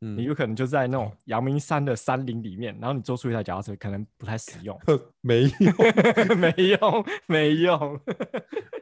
[0.00, 4.76] 嗯，你有可能就在那种阳明山的山林里面，然后你做出一台脚踏车，可能不太实用。
[5.22, 8.00] 没用，没用，没用，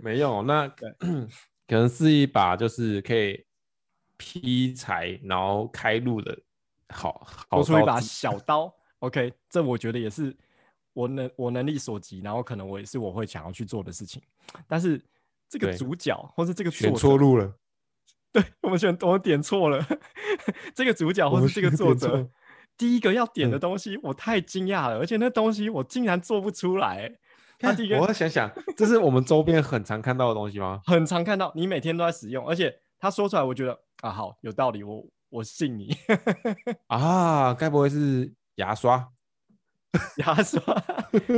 [0.00, 0.46] 没用。
[0.46, 0.66] 那
[1.68, 3.44] 可能是一把就是可以
[4.20, 6.38] 劈柴然后开路的。
[6.90, 10.36] 好，做出一把小刀，OK，这我觉得也是
[10.92, 14.20] 我能我能力所及，然后可能我也是我会想要去做的事情。
[14.66, 15.00] 但是
[15.48, 17.54] 这个主角或是这个选错路了，
[18.32, 19.86] 对，我们选我们点错了。
[20.74, 22.28] 这个主角或是这个作者
[22.76, 27.08] 第一个要点的东西，我太惊讶了，而且那东西我竟然做不出来。
[27.60, 30.80] 他第一个，我要想想，这是我们周边很常看到的东西吗？
[30.86, 35.04] 很常看到，你每天都在使用，而且他说出来，我觉得啊，好有道理，我。
[35.30, 35.96] 我信你
[36.88, 37.54] 啊！
[37.54, 39.12] 该不会是牙刷？
[40.18, 40.60] 牙刷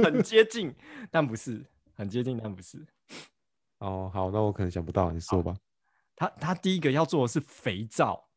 [0.02, 0.74] 很接近，
[1.10, 2.86] 但不是很接近，但不是。
[3.80, 5.54] 哦，好，那我可能想不到，你说吧。
[6.16, 8.30] 他他第一个要做的是肥皂。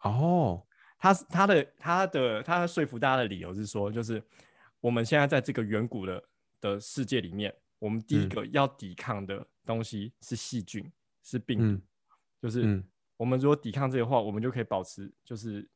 [0.00, 0.66] 哦，
[0.98, 4.22] 他他的他的他说服大家的理由是说，就是
[4.80, 6.24] 我们现在在这个远古的
[6.62, 11.82] 的世界里面，我们第一个要抵抗的东西是细菌，嗯、是病毒，嗯、
[12.46, 12.66] 就是。
[12.66, 12.84] 嗯
[13.18, 15.66] 我们如果抵抗这个话，我们就可以保持就是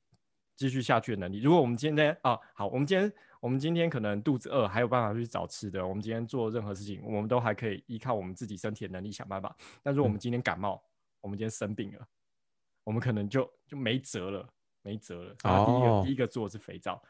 [0.56, 1.40] 继续下去的能力。
[1.40, 5.80] 如果我们今天啊，好，我们今天我们今天可能肚子饿，还有办法去找吃的。
[5.88, 9.56] 我们今天做任何事情，我们都还可以依靠我们自己身体的能力想办法。
[9.82, 10.84] 但如果我们今天感冒，嗯、
[11.22, 12.06] 我们今天生病了，
[12.84, 14.46] 我们可能就就没辙了，
[14.82, 15.34] 没辙了。
[15.42, 17.02] 然后第一个、哦、第一个做的是肥皂，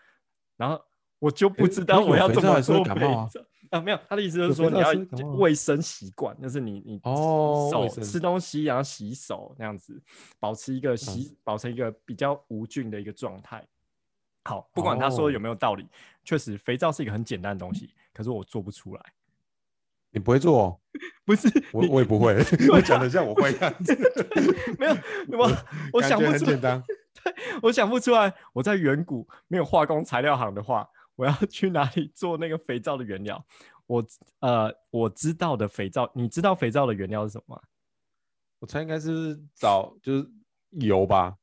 [0.57, 0.81] 然后。
[1.21, 3.81] 我就不知道我要怎么做肥皂啊！
[3.81, 4.91] 没有，他的意思就是说你要
[5.37, 10.03] 卫生习惯，就是你你手吃东西然后洗手那样子，
[10.41, 13.65] 保持一个洗保持一个比较无菌的一个状态。
[14.45, 15.87] 好，不管他说的有没有道理，
[16.25, 19.03] 确实肥皂是一个很简单的东西，可是我做不出来。
[20.11, 20.59] 你不会做？
[20.59, 20.81] 哦
[21.25, 22.35] 不是我我也不会，
[22.73, 23.97] 我讲的像我会一样子。
[24.77, 24.97] 没有
[25.39, 25.49] 我
[25.93, 26.57] 我想不出来，
[27.23, 28.35] 对，我想不出来。
[28.53, 30.89] 我在远古没有化工材料行的话。
[31.21, 33.45] 我要去哪里做那个肥皂的原料？
[33.87, 34.03] 我
[34.39, 37.63] 呃，我知道的肥皂，你知道肥皂的原料是什么吗？
[38.59, 40.31] 我猜应该是找就是
[40.71, 41.37] 油吧，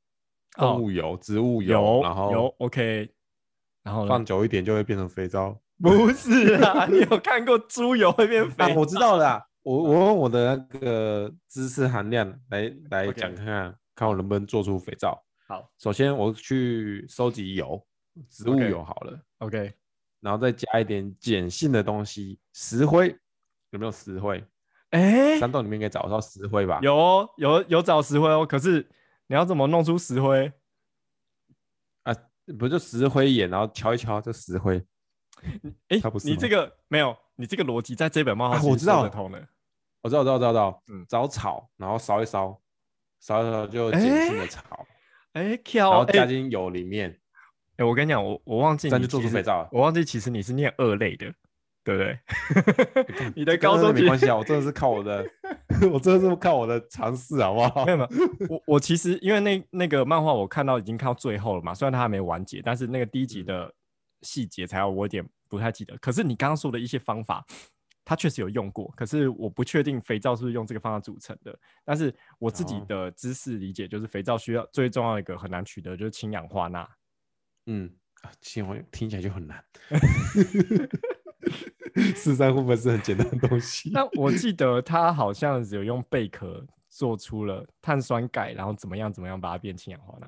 [0.54, 3.08] 动物油、哦、植物油，然后油 OK，
[3.84, 5.56] 然后放久一点就会变成肥皂。
[5.80, 8.74] 不是啊， 你有看过猪油会变肥、啊？
[8.76, 15.24] 我知道的、啊，我我用我的那个知识含量来来讲看看.看我能不能做出肥皂。
[15.48, 17.80] 好，首先我去收集油。
[18.32, 19.74] 植物油好了，OK，
[20.20, 23.16] 然后再加一点碱性的东西，石灰
[23.72, 24.44] 有没有石灰？
[24.92, 25.02] 哎、
[25.34, 26.80] 欸，山洞里面应该找到石灰吧？
[26.82, 28.88] 有哦有有找石灰哦，可是
[29.28, 30.52] 你要怎么弄出石灰？
[32.04, 32.16] 啊，
[32.58, 34.82] 不就石灰岩，然后敲一敲就石灰？
[35.90, 39.48] 哎、欸，你这个没有，你这个逻辑在这本漫画、啊、我知道的通的，
[40.02, 42.60] 我知道，知道，知道，知道，嗯，找草，然后烧一烧，
[43.20, 44.88] 烧一烧就碱性的草，
[45.34, 47.20] 哎、欸，然后加进油里面。
[47.78, 49.70] 欸哎、欸，我跟你讲，我我忘记你，就做出肥皂了。
[49.72, 51.32] 我忘记其实你是念二类的，
[51.84, 52.20] 对不对？
[53.36, 55.24] 你的高中没关系啊，我真的是靠我的，
[55.94, 57.86] 我真的是靠我的尝试，好不好？
[57.86, 63.72] 没有没有，我我其实因为那那个漫画我看到已经看到最后了嘛，虽然它还没完结，但是那个第一集的
[64.24, 65.96] 细节才我有点不太记得。
[66.00, 67.46] 可是你刚刚说的一些方法，
[68.04, 71.56] 它确实有用过，可是我不确定肥皂是不是用这个方法组成的。
[71.86, 76.90] 但是我自己的知识理解就是肥皂需要最重要一个很难取得就是氢氧化钠。
[77.68, 77.90] 嗯
[78.24, 79.64] 啊，其实听起来就很难。
[81.96, 83.92] 事实上会不会是很简单的东西？
[83.94, 90.28] 那我记得他好像只有用贝壳做出了碳酸钙，然后怎么样怎么样把它变氢氧化钠。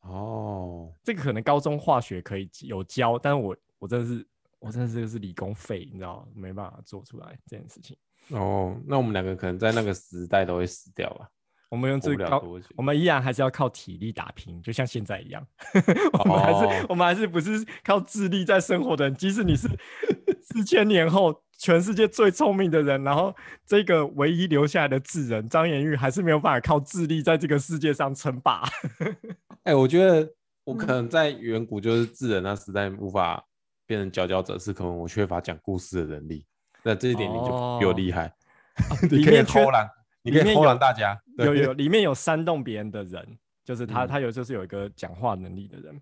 [0.00, 4.26] 哦，这个可能高中化学可以有教，但是我我真的是
[4.58, 7.96] 我真的是是理工废，你知道没办法做出来这件事情。
[8.28, 11.28] 哦，那我们两个可能在那个时代都会死掉吧。
[11.72, 12.44] 我们用最高，
[12.76, 15.42] 我们依然还是要靠体力打拼，就像现在一样。
[16.12, 19.14] 我们还是、哦、我们还是不是靠智力在生活的人？
[19.14, 19.66] 即使你是
[20.44, 28.62] 四千年后全世界最聪明的人，然后这个唯一留下来的智人张延玉还是没有办法靠智力在这个世界上称霸。
[29.64, 30.30] 哎、欸，我觉得
[30.64, 33.42] 我可能在远古就是智人那时代无法
[33.86, 36.44] 变成佼佼者，是可能我缺乏讲故事的能力。
[36.82, 38.26] 那这一点你就比我厉害，
[38.90, 39.88] 哦、你可以偷懒，
[40.22, 41.20] 你可以偷懒大家。
[41.38, 46.00] 有有，有里面有煽动别人的人，就是他，嗯、他有就是有一个讲话能力的人。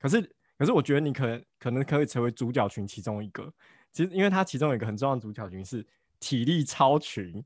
[0.00, 0.20] 可是
[0.58, 3.52] 可是我觉得你可能可能可以成为主角群其中一个。
[3.92, 5.84] 其实因为他其中有一个很重要的主角群是
[6.18, 7.42] 体力超群，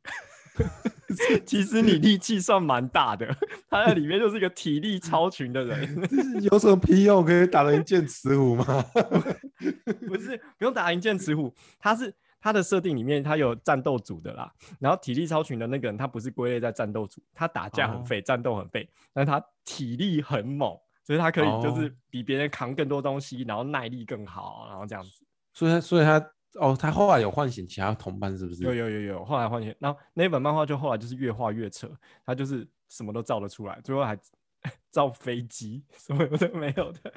[1.46, 3.26] 其实你力气算蛮大的，
[3.68, 6.08] 他在里面就是一个体力超群的人。
[6.50, 8.64] 有什么屁用可以打赢剑齿虎吗？
[10.06, 12.14] 不是，不用打赢剑齿虎，他是。
[12.44, 25.24] 他的设定里面，他有战斗组的啦，然后体力超群的那个人，他不是归类在战斗组，他打架很废，哦、战斗很废，但是他体力很猛，所以他可以就是比别人扛更多东西，然后耐力更好，然后这样子。
[25.54, 26.18] 所以他，所以他，
[26.60, 28.62] 哦，他后来有唤醒其他同伴，是不是？
[28.62, 31.90] 有有有有，后来唤醒，然后那本漫画就后来就是越画越扯，
[32.26, 34.18] 他就是什么都造得出来，最后还
[34.92, 37.10] 造飞机，什么都没有的。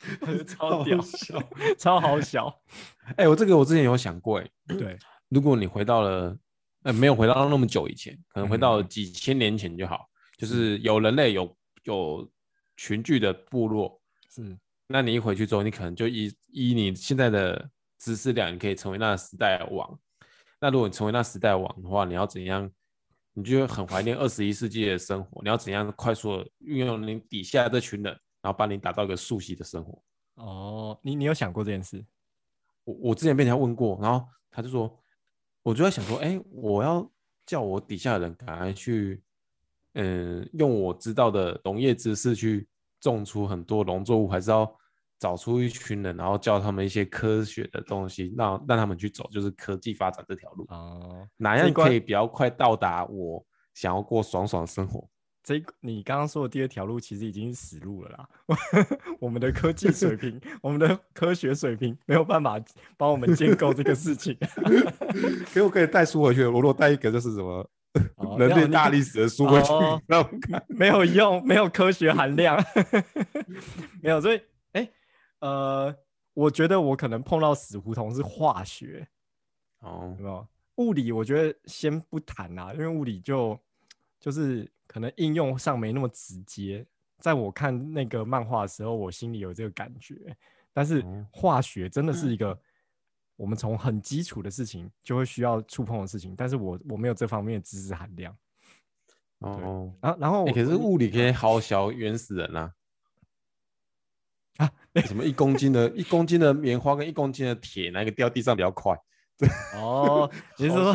[0.46, 0.98] 超屌，
[1.78, 2.46] 超好笑。
[3.16, 6.36] 哎、欸，我这个我之前有想过，哎， 对，如果你回到了，
[6.82, 12.30] 呃，没有回到那么久以前，可能回到几千年前就好，嗯、就是有人类有有
[12.76, 19.98] 群聚的部落，是，那你一回去之后，你可能就以以你现在的知识量，你可以成为那个时代王。
[20.60, 22.70] 那如果你成为那时代王的话，你要怎样？
[23.32, 28.18] 你就会很怀念二十一世纪的生活，你要怎样快速的运用你底下这群人？
[28.42, 30.02] 然后帮你打造一个熟悉的生活。
[30.34, 32.04] 哦，你你有想过这件事？
[32.84, 34.98] 我我之前被人家问过，然后他就说，
[35.62, 37.06] 我就在想说，哎，我要
[37.44, 39.22] 叫我底下的人赶快去，
[39.94, 42.66] 嗯，用我知道的农业知识去
[43.00, 44.74] 种出很多农作物，还是要
[45.18, 50.64] 找出一群人，然后教他们一些科学的东西，让让他们去走，就是科技发展这条路。
[50.70, 55.06] 哦，哪样可以比较快到达我想要过爽爽的生活？
[55.50, 58.28] 这你刚刚说的第二条路其实已经是死路了啦。
[59.18, 62.56] 我们的科技水平， 我们的科学水平没有办法
[62.96, 64.38] 帮我们建构这个事情。
[65.52, 67.68] 可我可以带书回去，我如果带一个就是什么、
[68.14, 69.72] 哦、人类大历史的书回去，
[70.06, 70.30] 那、哦、
[70.68, 72.56] 没有用，没有科学含量，
[74.00, 74.20] 没有。
[74.20, 74.36] 所以，
[74.70, 74.92] 哎、欸，
[75.40, 75.96] 呃，
[76.32, 79.08] 我觉得我可能碰到死胡同是化学。
[79.80, 80.46] 哦，有没有？
[80.76, 83.58] 物理我觉得先不谈啦，因为物理就
[84.20, 84.70] 就是。
[84.90, 86.84] 可能应用上没那么直接，
[87.20, 90.36] 在我看那个漫画的时候，我心里有这个感觉。
[90.72, 91.00] 但是
[91.30, 92.58] 化学真的是一个
[93.36, 98.36] 我们从很基础的事情就会需要触碰的事情，但是我我没有这方面的知识含量。
[99.38, 102.74] 哦，然后然后、欸、可是物理可以好小原始人啊
[104.56, 104.72] 啊！
[105.06, 109.00] 什么一公斤的一公斤的棉花跟一公斤的铁，哪个掉地上比较快？
[109.74, 110.94] 哦，你是说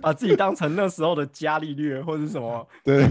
[0.00, 2.66] 把 自己当成那时候的伽利略或者什么？
[2.84, 3.06] 对，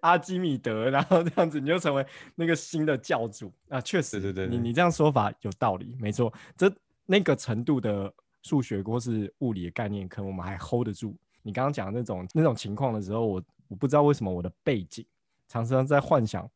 [0.00, 3.80] 阿基米德，然后这样子你就成为那个新的教主啊！
[3.80, 6.32] 确实，对对对，你你这样说法有道理，没错。
[6.56, 6.72] 这
[7.06, 11.16] 那个程度的数学或是物理的概念，可能我们还 hold 得住。
[11.42, 15.04] 你刚刚讲的那种那种情况的时候，我我不知道为什么我的背景
[15.48, 16.48] 常常在幻想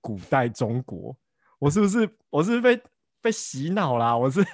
[0.00, 1.16] 古代中国，
[1.58, 2.82] 我是不是我是不是被？
[3.24, 4.14] 被洗脑啦！
[4.14, 4.44] 我是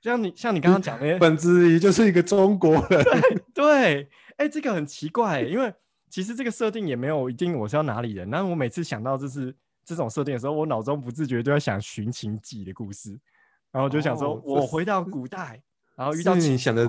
[0.00, 3.04] 像你像你刚刚讲的，本质也就是一个中国人。
[3.52, 4.04] 对，
[4.38, 5.70] 哎、欸，这个很奇怪，因为
[6.08, 8.30] 其实这个设定也没有一定我是要哪里人。
[8.30, 13.14] 那我每次想到就是这种设定的时候，我脑中不自觉就在想《寻秦记》的故事，
[13.70, 15.62] 然后就想说，我回到古代，
[15.94, 16.88] 然后遇到你想的，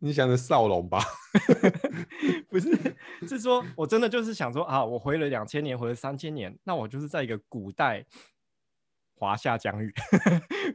[0.00, 1.04] 你想的少龙吧？
[2.50, 2.76] 不是，
[3.28, 8.04] 是说我真的就是想说啊，我回了两千年，回了三千年，那我就是在一个古代。
[9.16, 9.92] 华夏疆域，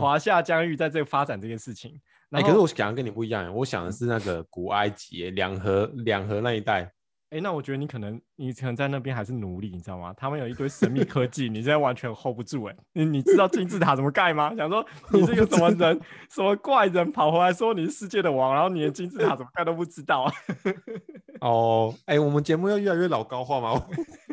[0.00, 6.92] 华夏疆域在这个发展这件事情，哎、欸，可是我想的跟你不一样，我想的是那个古埃及两河两河那一带。
[7.30, 10.14] 哎、欸，那我觉得你可能你可能在那边还是奴隶，你知道吗？
[10.16, 12.78] 他们有一堆神秘科技，你现在完全 hold 不住哎、欸。
[12.92, 14.54] 你你知道金字塔怎么盖吗？
[14.54, 16.00] 想说 你这个什么人，
[16.30, 20.32] 什么怪人跑回来说你是世界的王，然后你连金字塔怎么盖都不知道。
[21.40, 23.84] 哦， 哎、欸，我们节目要越来越老高化吗？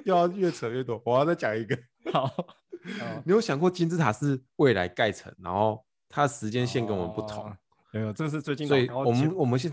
[0.06, 1.76] 又要越扯越多，我要再讲一个。
[2.12, 2.30] 好。
[3.24, 7.50] 你有想过金字塔是未来盖成，然后它的时间线跟我们不同？
[7.94, 8.68] 没、有有，这是最近。
[8.68, 9.72] 所以我们我们现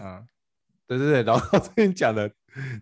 [0.86, 2.30] 对对对，老高 最近讲的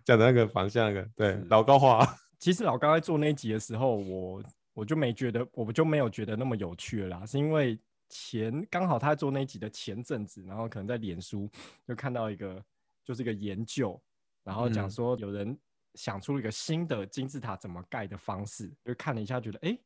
[0.05, 2.05] 讲的那个方向，那个对老高话。
[2.37, 4.43] 其实老高在做那一集的时候，我
[4.73, 11.49] 我就没觉得，我就没有觉得那么有趣了啦，是因为前刚好他在做那一集的前阵子，然后可能在脸书
[11.87, 12.63] 就看到一个
[13.03, 13.99] 就是一个研究，
[14.43, 15.57] 然后讲说有人
[15.95, 19.69] 想出了一个新的金字塔怎么盖的方式，就看了一下，觉得哎。
[19.69, 19.83] 诶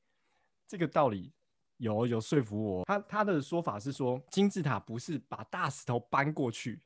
[0.65, 1.31] 这个道理
[1.77, 2.85] 有有说服我。
[2.85, 6.81] 他他的说法是说，金字塔不是把大石头搬过去，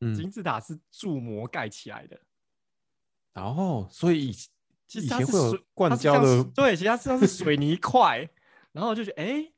[0.00, 2.18] 嗯、金字塔是铸模盖起来的。
[3.34, 4.32] 然后，所以以
[4.86, 8.26] 其实它是水灌胶的，对，其实它实际上是水泥块。
[8.72, 9.52] 然后就觉得，哎，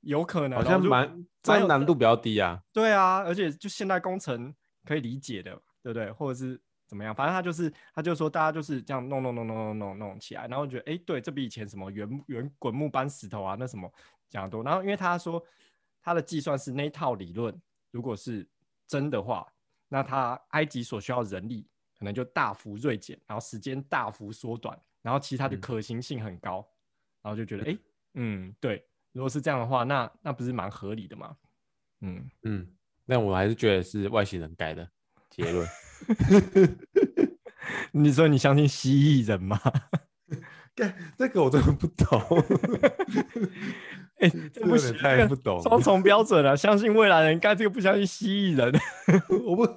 [0.00, 2.62] 有可能，好像蛮这难度比较低啊。
[2.72, 4.54] 对啊，而且就现代工程
[4.86, 5.50] 可以理解的，
[5.82, 6.10] 对不对？
[6.12, 6.58] 或者是
[6.90, 7.14] 怎么样？
[7.14, 13.88] 反正他就是，他就说大家就是这样弄弄弄弄弄弄弄起来，然后觉得，哎，对，这比以前什么圆圆滚木搬石头啊，那什么
[14.28, 14.64] 讲得多。
[14.64, 15.40] 然后因为他说
[16.02, 17.54] 他的计算是那套理论，
[17.92, 18.44] 如果是
[18.88, 19.46] 真的话，
[19.88, 21.64] 那他埃及所需要人力
[21.96, 26.74] 可能就大幅锐减，然后时间大幅缩短，然后其他的可行性很高，嗯、
[27.22, 27.78] 然后就觉得，哎。
[28.14, 31.36] 嗯，对，如果是这样的话，那那不是蛮合理的吗？
[32.00, 32.66] 嗯嗯，
[33.04, 34.90] 那我还是觉得是外星人改的
[35.30, 35.64] 结论。
[37.92, 39.60] 你说你相信蜥蜴人吗？
[41.18, 42.18] 这个我真的不懂。
[44.20, 45.60] 哎、 欸，这不行，太不懂。
[45.60, 48.72] 双重标准了，相信未来人，干这个不相信蜥蜴人。
[49.44, 49.68] 我不，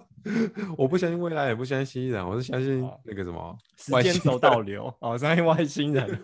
[0.77, 4.93] 我不相信未来，也不相信蜥蜴人，我是相信那个什么、哦、时间轴倒流。
[4.99, 6.21] 哦，相信外星人。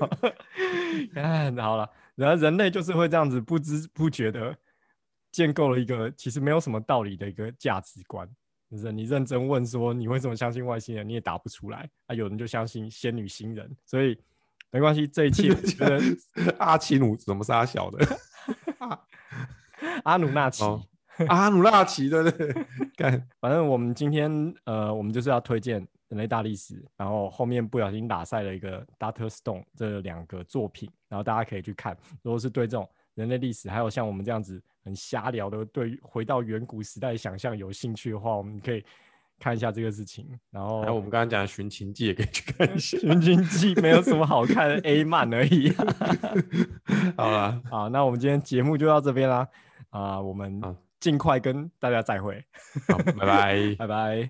[1.14, 1.90] 看好了。
[2.16, 4.56] 然后人类就是会这样子不知不觉的
[5.32, 8.30] 建构了一个其实没有什么道理的一个价值观。
[8.70, 11.90] 就是你认真问说你为什么相信外星人，你也答不出来。
[12.08, 14.18] 啊，有人就相信仙女星人，所以
[14.72, 15.08] 没关系。
[15.08, 16.02] 这一期我觉得
[16.60, 18.06] 阿奇努怎么是阿小的？
[20.04, 20.82] 阿努纳奇，哦、
[21.28, 22.54] 阿努纳奇对不对？
[22.96, 25.88] 干，反正我们今天呃，我们就是要推荐。
[26.10, 29.30] 人类大历史，然后后面不小心打赛了一个 Dr.
[29.30, 31.96] Stone 这两个作品，然后大家可以去看。
[32.24, 32.90] 如果是对这种
[33.20, 38.84] 人类历史，还有像我们这样子很瞎聊的，对回到远古时代想象有兴趣的话，我们可以
[39.38, 40.26] 看一下这个事情。
[40.50, 45.72] 然后，还有我们刚刚讲的《寻秦记》也可以去看一下，《寻秦记》没有什么好看的 A 漫而已。
[47.18, 49.48] 好了， 好，那我们今天节目就到这边啦。
[49.90, 50.62] 啊，我们
[51.00, 52.44] 尽快跟大家再会。
[52.88, 54.30] 好，拜拜， 拜拜。